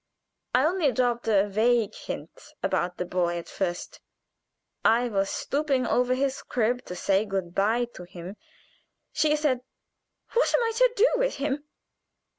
I 0.55 0.65
only 0.65 0.91
dropped 0.91 1.27
a 1.27 1.47
vague 1.47 1.93
hint 1.93 2.55
about 2.63 2.97
the 2.97 3.05
boy 3.05 3.37
at 3.37 3.47
first; 3.47 4.01
I 4.83 5.07
was 5.09 5.29
stooping 5.29 5.85
over 5.85 6.15
his 6.15 6.41
crib 6.41 6.83
to 6.85 6.95
say 6.95 7.23
good 7.23 7.53
bye 7.53 7.85
to 7.93 8.05
him. 8.05 8.35
She 9.13 9.35
said, 9.35 9.61
'What 10.33 10.55
am 10.55 10.63
I 10.63 10.71
to 10.77 10.93
do 10.95 11.09
with 11.17 11.35
him?' 11.35 11.65